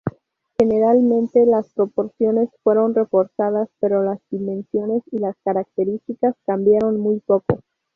Generalmente, 0.57 1.45
las 1.45 1.69
proporciones 1.73 2.49
fueron 2.63 2.95
reforzadas, 2.95 3.69
pero 3.79 4.01
las 4.01 4.17
dimensiones 4.31 5.03
y 5.11 5.19
las 5.19 5.35
características 5.43 6.33
cambiaron 6.47 6.99
muy 6.99 7.19
poco. 7.19 7.59